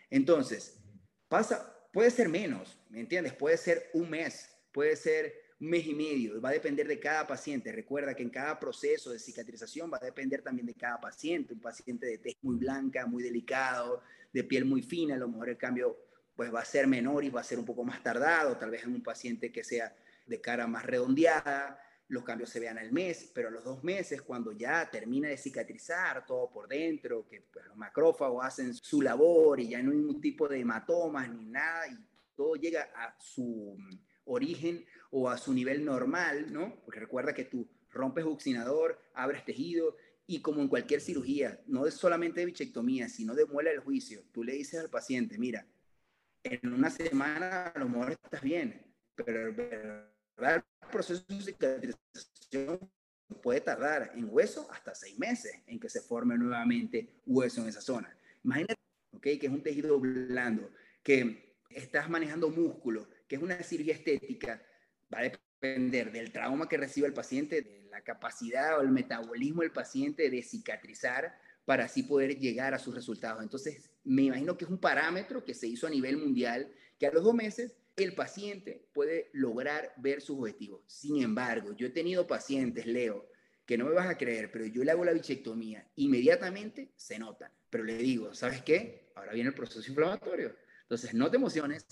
[0.10, 0.80] Entonces,
[1.28, 3.34] pasa, puede ser menos, ¿me entiendes?
[3.34, 7.28] Puede ser un mes, puede ser un mes y medio, va a depender de cada
[7.28, 7.72] paciente.
[7.72, 11.54] Recuerda que en cada proceso de cicatrización va a depender también de cada paciente.
[11.54, 15.50] Un paciente de tez muy blanca, muy delicado, de piel muy fina, a lo mejor
[15.50, 16.05] el cambio
[16.36, 18.84] pues va a ser menor y va a ser un poco más tardado, tal vez
[18.84, 19.96] en un paciente que sea
[20.26, 24.22] de cara más redondeada, los cambios se vean al mes, pero a los dos meses,
[24.22, 29.60] cuando ya termina de cicatrizar todo por dentro, que pues, los macrófagos hacen su labor
[29.60, 31.98] y ya no hay ningún tipo de hematomas ni nada, y
[32.36, 33.78] todo llega a su
[34.26, 36.76] origen o a su nivel normal, ¿no?
[36.84, 39.96] Porque recuerda que tú rompes buccinador, abres tejido,
[40.28, 44.24] y como en cualquier cirugía, no es solamente de bichectomía, sino de muela del juicio,
[44.32, 45.68] tú le dices al paciente, mira,
[46.46, 52.80] en una semana a lo mejor estás bien, pero el proceso de cicatrización
[53.42, 57.82] puede tardar en hueso hasta seis meses en que se forme nuevamente hueso en esa
[57.82, 58.16] zona.
[58.44, 58.76] Imagínate,
[59.12, 59.40] ¿okay?
[59.40, 60.70] que es un tejido blando,
[61.02, 64.62] que estás manejando músculo, que es una cirugía estética,
[65.12, 69.64] va a depender del trauma que reciba el paciente, de la capacidad o el metabolismo
[69.64, 73.42] del paciente de cicatrizar para así poder llegar a sus resultados.
[73.42, 77.12] Entonces, me imagino que es un parámetro que se hizo a nivel mundial, que a
[77.12, 80.82] los dos meses el paciente puede lograr ver sus objetivos.
[80.88, 83.28] Sin embargo, yo he tenido pacientes, Leo,
[83.66, 87.52] que no me vas a creer, pero yo le hago la bichectomía, inmediatamente se notan.
[87.70, 89.12] Pero le digo, ¿sabes qué?
[89.16, 90.56] Ahora viene el proceso inflamatorio.
[90.84, 91.86] Entonces, no te emociones,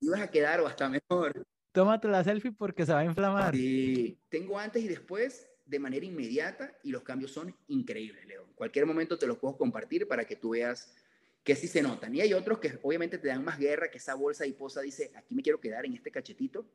[0.00, 1.44] y vas a quedar o hasta mejor.
[1.72, 3.54] Tómate la selfie porque se va a inflamar.
[3.54, 8.46] Sí, tengo antes y después de manera inmediata y los cambios son increíbles, Leo.
[8.54, 10.94] Cualquier momento te los puedo compartir para que tú veas
[11.44, 12.14] que sí se notan.
[12.14, 15.34] Y hay otros que obviamente te dan más guerra, que esa bolsa adiposa dice, aquí
[15.34, 16.66] me quiero quedar en este cachetito.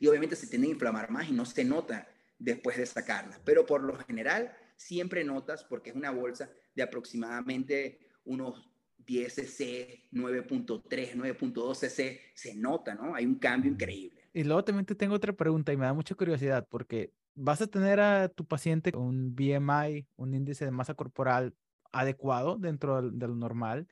[0.00, 3.38] Y obviamente se tienden a inflamar más y no se nota después de sacarla.
[3.44, 10.08] Pero por lo general siempre notas porque es una bolsa de aproximadamente unos 10 cc,
[10.12, 13.14] 9.3, 9.2 cc, se nota, ¿no?
[13.14, 14.22] Hay un cambio increíble.
[14.32, 17.66] Y luego también te tengo otra pregunta y me da mucha curiosidad porque vas a
[17.66, 21.54] tener a tu paciente un BMI, un índice de masa corporal
[21.92, 23.88] adecuado dentro de lo normal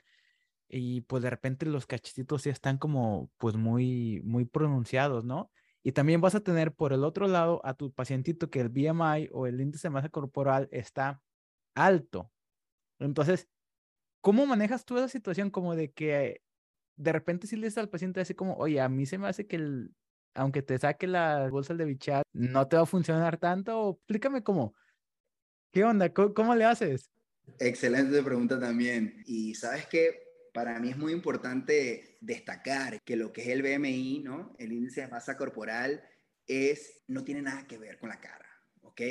[0.69, 5.51] y pues de repente los cachetitos ya están como pues muy muy pronunciados, ¿no?
[5.83, 9.29] Y también vas a tener por el otro lado a tu pacientito que el BMI
[9.31, 11.21] o el índice de masa corporal está
[11.75, 12.31] alto.
[12.99, 13.49] Entonces,
[14.21, 16.41] ¿cómo manejas tú esa situación como de que
[16.97, 19.47] de repente si le dices al paciente así como, oye, a mí se me hace
[19.47, 19.95] que el,
[20.33, 23.97] aunque te saque la bolsa de bichat, no te va a funcionar tanto?
[23.99, 24.75] Explícame cómo.
[25.71, 26.13] ¿Qué onda?
[26.13, 27.09] ¿Cómo, le haces?
[27.59, 29.23] Excelente pregunta también.
[29.25, 34.19] Y sabes que para mí es muy importante destacar que lo que es el BMI,
[34.19, 34.55] ¿no?
[34.59, 36.03] El índice de masa corporal,
[36.45, 38.49] es, no tiene nada que ver con la cara,
[38.81, 39.01] ¿ok?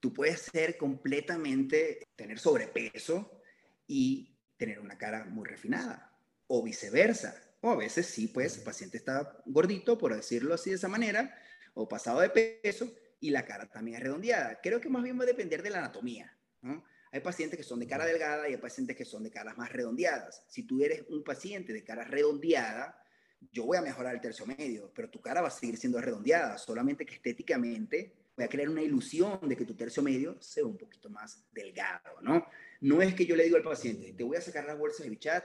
[0.00, 3.40] Tú puedes ser completamente, tener sobrepeso
[3.86, 6.12] y tener una cara muy refinada,
[6.46, 7.43] o viceversa.
[7.64, 11.34] O a veces sí, pues el paciente está gordito, por decirlo así de esa manera,
[11.72, 14.60] o pasado de peso, y la cara también es redondeada.
[14.62, 16.84] Creo que más bien va a depender de la anatomía, ¿no?
[17.10, 19.72] Hay pacientes que son de cara delgada y hay pacientes que son de caras más
[19.72, 20.44] redondeadas.
[20.46, 23.02] Si tú eres un paciente de cara redondeada,
[23.50, 26.58] yo voy a mejorar el tercio medio, pero tu cara va a seguir siendo redondeada,
[26.58, 30.76] solamente que estéticamente voy a crear una ilusión de que tu tercio medio sea un
[30.76, 32.46] poquito más delgado, ¿no?
[32.82, 35.08] No es que yo le digo al paciente, te voy a sacar las bolsas de
[35.08, 35.44] bichat,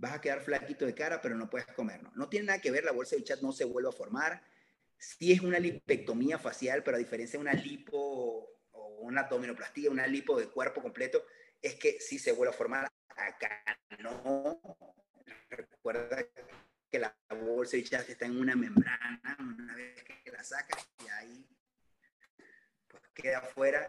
[0.00, 2.10] vas a quedar flaquito de cara, pero no puedes comer, ¿no?
[2.14, 4.42] No tiene nada que ver, la bolsa de bichat no se vuelve a formar.
[4.96, 8.60] Sí es una lipectomía facial, pero a diferencia de una lipo
[9.00, 11.24] una abdominoplastía, una lipo de cuerpo completo,
[11.60, 12.90] es que sí se vuelve a formar.
[13.08, 13.62] Acá
[13.98, 14.60] no.
[15.48, 16.24] Recuerda
[16.90, 21.08] que la bolsa de chaste está en una membrana, una vez que la sacas y
[21.08, 21.46] ahí
[22.88, 23.88] pues queda afuera.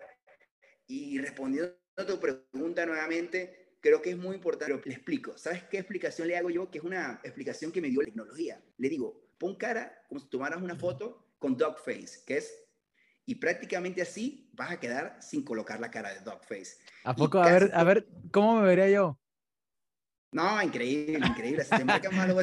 [0.88, 5.38] Y respondiendo a tu pregunta nuevamente, creo que es muy importante, pero le explico.
[5.38, 6.72] ¿Sabes qué explicación le hago yo?
[6.72, 8.62] Que es una explicación que me dio la tecnología.
[8.78, 12.62] Le digo, pon cara como si tomaras una foto con dog face, que es
[13.26, 16.78] y prácticamente así vas a quedar sin colocar la cara de Dogface.
[17.04, 17.40] ¿A poco?
[17.40, 19.18] A ver, a ver, ¿cómo me vería yo?
[20.32, 21.64] No, increíble, increíble.
[21.64, 22.36] Se te marca mal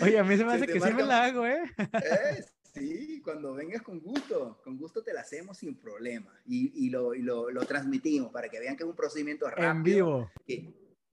[0.00, 1.62] Oye, a mí se me hace que sí me la hago, ¿eh?
[1.78, 2.44] ¿eh?
[2.76, 6.38] Sí, cuando vengas con gusto, con gusto te la hacemos sin problema.
[6.44, 9.72] Y, y, lo, y lo, lo, transmitimos para que vean que es un procedimiento rápido.
[9.72, 10.30] En vivo.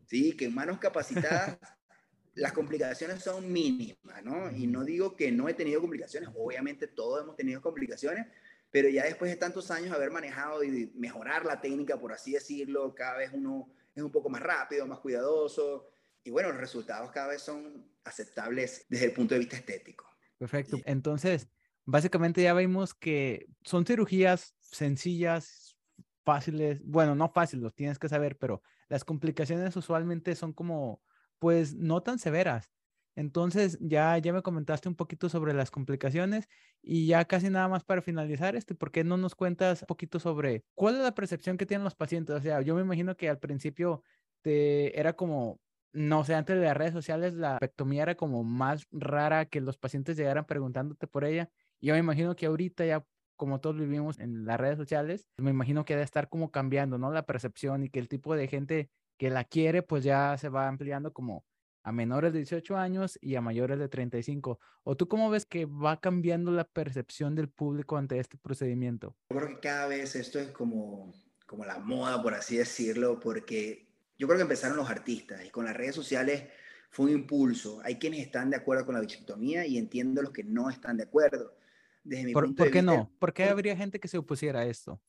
[0.06, 1.58] sí, que en manos capacitadas
[2.36, 4.52] las complicaciones son mínimas, ¿no?
[4.52, 8.28] Y no digo que no he tenido complicaciones, obviamente todos hemos tenido complicaciones,
[8.72, 12.94] pero ya después de tantos años haber manejado y mejorar la técnica, por así decirlo,
[12.96, 15.90] cada vez uno es un poco más rápido, más cuidadoso,
[16.24, 20.10] y bueno, los resultados cada vez son aceptables desde el punto de vista estético.
[20.38, 20.78] Perfecto.
[20.86, 21.48] Entonces,
[21.86, 25.78] básicamente ya vimos que son cirugías sencillas,
[26.24, 31.02] fáciles, bueno, no fáciles, los tienes que saber, pero las complicaciones usualmente son como
[31.40, 32.72] pues no tan severas.
[33.16, 36.48] Entonces, ya, ya me comentaste un poquito sobre las complicaciones
[36.82, 40.20] y ya casi nada más para finalizar, este, ¿por qué no nos cuentas un poquito
[40.20, 42.36] sobre cuál es la percepción que tienen los pacientes?
[42.36, 44.04] O sea, yo me imagino que al principio
[44.42, 45.60] te, era como,
[45.92, 49.78] no sé, antes de las redes sociales la pectomía era como más rara que los
[49.78, 51.50] pacientes llegaran preguntándote por ella.
[51.84, 55.84] Yo me imagino que ahorita ya como todos vivimos en las redes sociales, me imagino
[55.84, 57.12] que debe estar como cambiando, ¿no?
[57.12, 60.70] La percepción y que el tipo de gente que la quiere, pues ya se va
[60.70, 61.44] ampliando como
[61.84, 64.62] a menores de 18 años y a mayores de 35.
[64.84, 69.18] ¿O tú cómo ves que va cambiando la percepción del público ante este procedimiento?
[69.32, 71.14] Yo creo que cada vez esto es como,
[71.46, 75.66] como la moda, por así decirlo, porque yo creo que empezaron los artistas y con
[75.66, 76.46] las redes sociales
[76.92, 77.82] fue un impulso.
[77.84, 81.04] Hay quienes están de acuerdo con la bichectomía y entiendo los que no están de
[81.04, 81.58] acuerdo.
[82.04, 83.12] Desde mi ¿Por, punto ¿por qué no?
[83.20, 85.02] ¿Por qué habría gente que se opusiera a esto?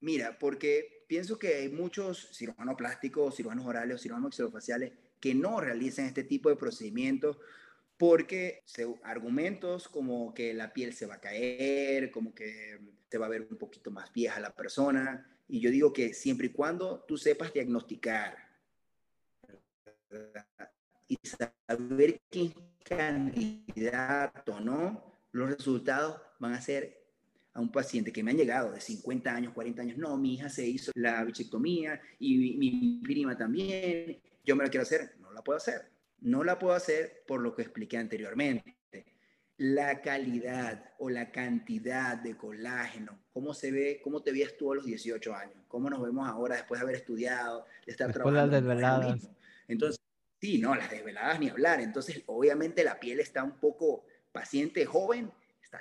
[0.00, 5.60] Mira, porque pienso que hay muchos cirujanos plásticos, cirujanos orales o cirujanos maxilofaciales que no
[5.60, 7.38] realizan este tipo de procedimientos
[7.96, 8.62] porque
[9.04, 12.78] argumentos como que la piel se va a caer, como que
[13.10, 15.26] se va a ver un poquito más vieja la persona.
[15.48, 18.36] Y yo digo que siempre y cuando tú sepas diagnosticar
[21.06, 22.52] y saber qué
[22.84, 27.04] candidato no, los resultados van a ser
[27.54, 30.48] a un paciente que me han llegado de 50 años, 40 años, no, mi hija
[30.48, 35.42] se hizo la bichectomía y mi, prima también, yo me la quiero hacer, no la
[35.42, 35.94] puedo hacer.
[36.20, 38.76] No la puedo hacer por lo que expliqué anteriormente.
[39.58, 44.76] La calidad o la cantidad de colágeno, cómo se ve, cómo te veías tú a
[44.76, 48.52] los 18 años, cómo nos vemos ahora después de haber estudiado, de estar después trabajando.
[48.52, 49.30] Las desveladas.
[49.68, 50.00] Entonces,
[50.40, 51.80] sí, no, las desveladas ni hablar.
[51.80, 55.30] Entonces, obviamente la piel está un poco paciente joven,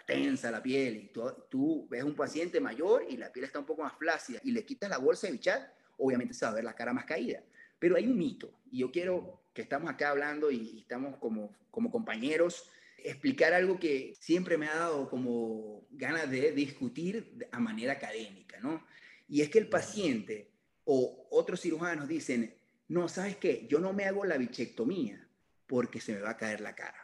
[0.01, 1.11] tensa la piel y
[1.49, 4.65] tú, ves un paciente mayor y la piel está un poco más flácida y le
[4.65, 5.61] quitas la bolsa de bichat,
[5.97, 7.43] obviamente se va a ver la cara más caída.
[7.79, 11.91] Pero hay un mito y yo quiero que estamos acá hablando y estamos como, como
[11.91, 18.59] compañeros, explicar algo que siempre me ha dado como ganas de discutir a manera académica,
[18.59, 18.85] ¿no?
[19.27, 20.51] Y es que el paciente
[20.85, 22.55] o otros cirujanos dicen,
[22.87, 23.67] no, ¿sabes qué?
[23.69, 25.27] Yo no me hago la bichectomía
[25.67, 27.03] porque se me va a caer la cara.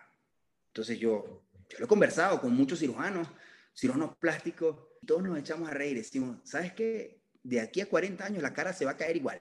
[0.68, 3.28] Entonces yo, yo lo he conversado con muchos cirujanos,
[3.76, 5.96] cirujanos plásticos, y todos nos echamos a reír.
[5.96, 7.22] Decimos, ¿sabes qué?
[7.44, 9.40] De aquí a 40 años la cara se va a caer igual.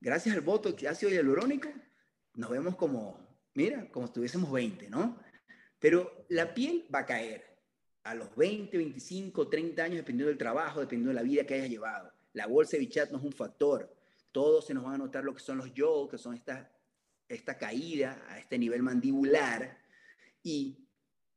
[0.00, 1.68] Gracias al voto que ácido hialurónico,
[2.34, 3.18] nos vemos como,
[3.54, 5.18] mira, como estuviésemos 20, ¿no?
[5.80, 7.44] Pero la piel va a caer
[8.04, 11.68] a los 20, 25, 30 años, dependiendo del trabajo, dependiendo de la vida que hayas
[11.68, 12.12] llevado.
[12.32, 13.94] La bolsa de bichat no es un factor.
[14.32, 16.72] Todos se nos van a notar lo que son los yo, que son esta,
[17.28, 19.78] esta caída a este nivel mandibular.
[20.42, 20.87] Y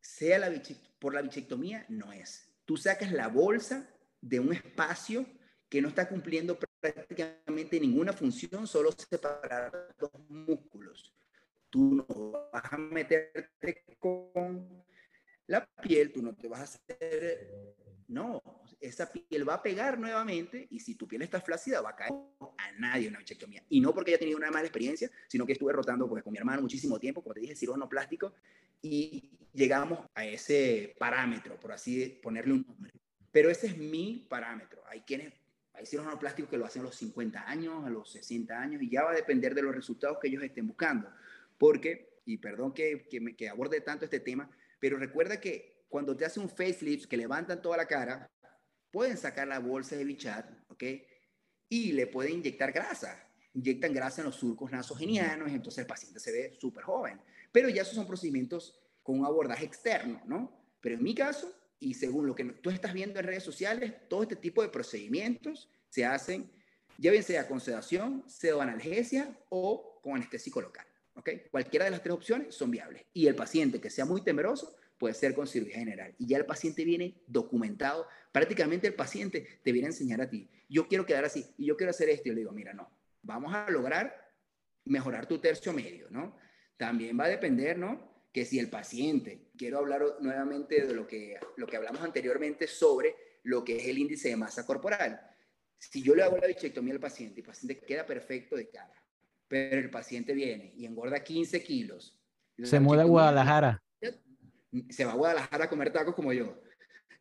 [0.02, 0.40] sea
[1.00, 2.48] por la bichectomía, no es.
[2.66, 3.90] Tú sacas la bolsa
[4.20, 5.26] de un espacio
[5.70, 11.14] que no está cumpliendo prácticamente ninguna función, solo separar dos músculos.
[11.70, 14.84] Tú no vas a meterte con
[15.48, 17.76] la piel, tú no te vas a hacer,
[18.12, 18.42] no,
[18.80, 22.14] esa piel va a pegar nuevamente y si tu piel está flácida va a caer
[22.40, 23.64] a nadie una bichectomía.
[23.70, 26.40] Y no porque haya tenido una mala experiencia, sino que estuve rotando pues, con mi
[26.40, 28.34] hermano muchísimo tiempo, como te dije, cirujano plástico,
[28.82, 32.92] y llegamos a ese parámetro, por así ponerle un nombre.
[33.32, 34.84] Pero ese es mi parámetro.
[34.88, 35.34] Hay quienes,
[35.74, 38.90] hay cirujanos plásticos que lo hacen a los 50 años, a los 60 años, y
[38.90, 41.10] ya va a depender de los resultados que ellos estén buscando.
[41.58, 43.08] Porque, y perdón que,
[43.38, 44.50] que, aborde tanto este tema,
[44.80, 48.32] pero recuerda que cuando te hace un facelift, que levantan toda la cara,
[48.90, 50.84] pueden sacar la bolsa de bichat, ¿ok?
[51.68, 53.28] Y le pueden inyectar grasa.
[53.54, 57.20] Inyectan grasa en los surcos nasogenianos, entonces el paciente se ve súper joven.
[57.52, 60.66] Pero ya esos son procedimientos con un abordaje externo, ¿no?
[60.80, 64.24] Pero en mi caso, y según lo que tú estás viendo en redes sociales, todo
[64.24, 66.50] este tipo de procedimientos se hacen,
[66.98, 70.86] ya bien sea con sedación, pseudoanalgesia o con anestésico local.
[71.16, 71.30] ¿ok?
[71.52, 73.04] Cualquiera de las tres opciones son viables.
[73.12, 76.14] Y el paciente que sea muy temeroso puede ser con cirugía general.
[76.20, 78.08] Y ya el paciente viene documentado.
[78.32, 80.48] Prácticamente el paciente te viene a enseñar a ti.
[80.70, 82.28] Yo quiero quedar así y yo quiero hacer esto.
[82.28, 82.88] Y yo le digo, mira, no,
[83.24, 84.16] vamos a lograr
[84.86, 86.38] mejorar tu tercio medio, ¿no?
[86.78, 88.28] También va a depender, ¿no?
[88.32, 93.16] Que si el paciente, quiero hablar nuevamente de lo que, lo que hablamos anteriormente sobre
[93.42, 95.20] lo que es el índice de masa corporal.
[95.80, 99.04] Si yo le hago la bichectomía al paciente y el paciente queda perfecto de cara,
[99.48, 102.22] pero el paciente viene y engorda 15 kilos.
[102.62, 103.82] Se muda a Guadalajara
[104.90, 106.62] se va a Guadalajara a comer tacos como yo.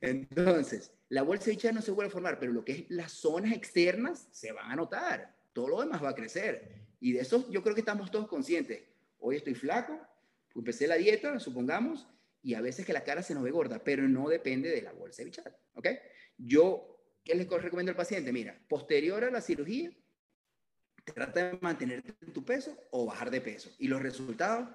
[0.01, 3.53] Entonces, la bolsa de no se vuelve a formar, pero lo que es las zonas
[3.53, 5.35] externas se van a notar.
[5.53, 6.87] Todo lo demás va a crecer.
[7.01, 8.83] Y de eso yo creo que estamos todos conscientes.
[9.19, 9.99] Hoy estoy flaco,
[10.55, 12.07] empecé la dieta, supongamos,
[12.43, 14.93] y a veces que la cara se nos ve gorda, pero no depende de la
[14.93, 15.31] bolsa de
[15.75, 15.89] ¿ok?
[16.39, 18.33] Yo, ¿qué les recomiendo al paciente?
[18.33, 19.93] Mira, posterior a la cirugía,
[21.05, 23.71] trata de mantenerte en tu peso o bajar de peso.
[23.79, 24.69] Y los resultados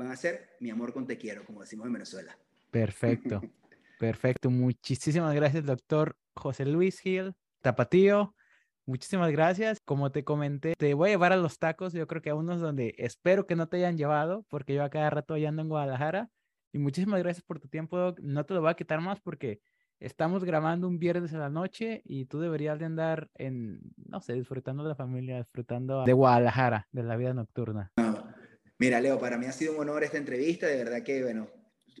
[0.00, 2.36] van a ser mi amor con te quiero, como decimos en Venezuela.
[2.70, 3.42] Perfecto,
[3.98, 4.48] perfecto.
[4.48, 8.34] Muchísimas gracias, doctor José Luis Gil, Tapatío.
[8.86, 9.78] Muchísimas gracias.
[9.84, 11.92] Como te comenté, te voy a llevar a los tacos.
[11.92, 14.88] Yo creo que a unos donde espero que no te hayan llevado, porque yo a
[14.88, 16.30] cada rato ya ando en Guadalajara.
[16.72, 18.20] Y muchísimas gracias por tu tiempo, Doc.
[18.20, 19.60] No te lo voy a quitar más porque
[19.98, 24.32] estamos grabando un viernes en la noche y tú deberías de andar en, no sé,
[24.32, 27.92] disfrutando de la familia, disfrutando de Guadalajara, de la vida nocturna.
[28.80, 30.66] Mira, Leo, para mí ha sido un honor esta entrevista.
[30.66, 31.50] De verdad que, bueno,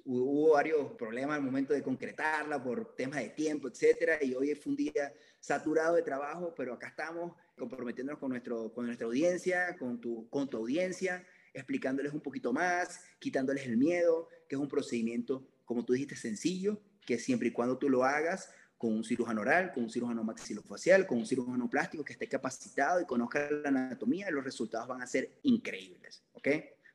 [0.06, 4.16] hubo varios problemas al momento de concretarla por temas de tiempo, etcétera.
[4.22, 8.86] Y hoy fue un día saturado de trabajo, pero acá estamos comprometiéndonos con, nuestro, con
[8.86, 11.22] nuestra audiencia, con tu, con tu audiencia,
[11.52, 16.80] explicándoles un poquito más, quitándoles el miedo, que es un procedimiento, como tú dijiste, sencillo,
[17.04, 18.48] que siempre y cuando tú lo hagas
[18.80, 22.98] con un cirujano oral, con un cirujano maxilofacial, con un cirujano plástico que esté capacitado
[22.98, 26.24] y conozca la anatomía, los resultados van a ser increíbles.
[26.32, 26.48] ¿Ok?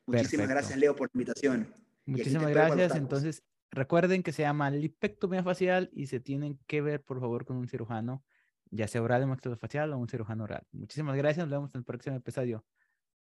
[0.06, 1.72] Muchísimas gracias, Leo, por la invitación.
[2.04, 2.96] Muchísimas gracias.
[2.96, 7.56] Entonces, recuerden que se llama lipectomía facial y se tienen que ver, por favor, con
[7.56, 8.24] un cirujano,
[8.72, 10.66] ya sea oral o maxilofacial o un cirujano oral.
[10.72, 11.46] Muchísimas gracias.
[11.46, 12.64] Nos vemos en el próximo episodio.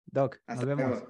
[0.08, 1.04] Doc, nos vemos.